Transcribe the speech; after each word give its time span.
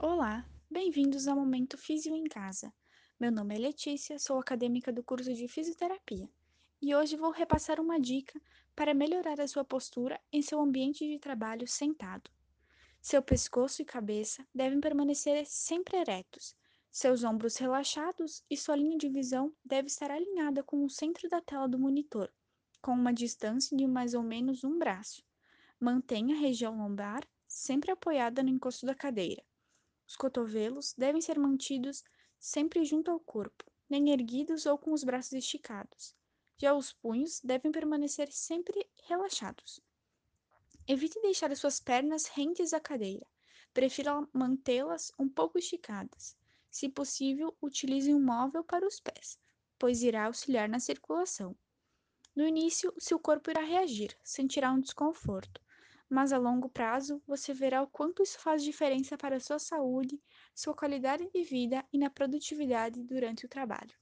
Olá, 0.00 0.48
bem-vindos 0.70 1.26
ao 1.26 1.34
Momento 1.34 1.76
Físio 1.76 2.14
em 2.14 2.22
Casa. 2.22 2.72
Meu 3.18 3.32
nome 3.32 3.56
é 3.56 3.58
Letícia, 3.58 4.16
sou 4.16 4.38
acadêmica 4.38 4.92
do 4.92 5.02
curso 5.02 5.34
de 5.34 5.48
Fisioterapia 5.48 6.30
e 6.80 6.94
hoje 6.94 7.16
vou 7.16 7.32
repassar 7.32 7.80
uma 7.80 7.98
dica 7.98 8.40
para 8.76 8.94
melhorar 8.94 9.40
a 9.40 9.48
sua 9.48 9.64
postura 9.64 10.20
em 10.32 10.40
seu 10.40 10.60
ambiente 10.60 11.04
de 11.04 11.18
trabalho 11.18 11.66
sentado. 11.66 12.30
Seu 13.02 13.20
pescoço 13.20 13.82
e 13.82 13.84
cabeça 13.84 14.46
devem 14.54 14.80
permanecer 14.80 15.44
sempre 15.46 15.96
eretos, 15.96 16.54
seus 16.92 17.24
ombros 17.24 17.56
relaxados 17.56 18.44
e 18.48 18.56
sua 18.56 18.76
linha 18.76 18.96
de 18.96 19.08
visão 19.08 19.52
deve 19.64 19.88
estar 19.88 20.12
alinhada 20.12 20.62
com 20.62 20.84
o 20.84 20.88
centro 20.88 21.28
da 21.28 21.40
tela 21.40 21.68
do 21.68 21.76
monitor, 21.76 22.32
com 22.80 22.92
uma 22.92 23.12
distância 23.12 23.76
de 23.76 23.84
mais 23.84 24.14
ou 24.14 24.22
menos 24.22 24.62
um 24.62 24.78
braço. 24.78 25.24
Mantenha 25.80 26.36
a 26.36 26.38
região 26.38 26.78
lombar 26.78 27.26
sempre 27.48 27.90
apoiada 27.90 28.44
no 28.44 28.48
encosto 28.48 28.86
da 28.86 28.94
cadeira. 28.94 29.42
Os 30.08 30.16
cotovelos 30.16 30.94
devem 30.94 31.20
ser 31.20 31.38
mantidos 31.38 32.02
sempre 32.38 32.82
junto 32.82 33.10
ao 33.10 33.20
corpo, 33.20 33.70
nem 33.90 34.10
erguidos 34.10 34.64
ou 34.64 34.78
com 34.78 34.92
os 34.92 35.04
braços 35.04 35.34
esticados. 35.34 36.16
Já 36.56 36.72
os 36.72 36.94
punhos 36.94 37.40
devem 37.44 37.70
permanecer 37.70 38.32
sempre 38.32 38.88
relaxados. 39.04 39.80
Evite 40.86 41.20
deixar 41.20 41.52
as 41.52 41.58
suas 41.58 41.78
pernas 41.78 42.24
rentes 42.24 42.72
à 42.72 42.80
cadeira. 42.80 43.26
Prefira 43.74 44.26
mantê-las 44.32 45.12
um 45.18 45.28
pouco 45.28 45.58
esticadas. 45.58 46.34
Se 46.70 46.88
possível, 46.88 47.54
utilize 47.60 48.12
um 48.12 48.24
móvel 48.24 48.64
para 48.64 48.86
os 48.86 48.98
pés, 48.98 49.38
pois 49.78 50.02
irá 50.02 50.24
auxiliar 50.24 50.70
na 50.70 50.80
circulação. 50.80 51.54
No 52.34 52.46
início, 52.46 52.94
seu 52.98 53.18
corpo 53.18 53.50
irá 53.50 53.60
reagir, 53.60 54.16
sentirá 54.24 54.72
um 54.72 54.80
desconforto, 54.80 55.60
mas 56.08 56.32
a 56.32 56.38
longo 56.38 56.68
prazo 56.68 57.22
você 57.26 57.52
verá 57.54 57.82
o 57.82 57.86
quanto 57.88 58.22
isso 58.22 58.38
faz 58.40 58.62
diferença 58.62 59.16
para 59.16 59.36
a 59.36 59.40
sua 59.40 59.58
saúde, 59.58 60.20
sua 60.54 60.74
qualidade 60.74 61.28
de 61.30 61.42
vida 61.44 61.84
e 61.92 61.98
na 61.98 62.10
produtividade 62.10 63.02
durante 63.02 63.46
o 63.46 63.48
trabalho. 63.48 63.94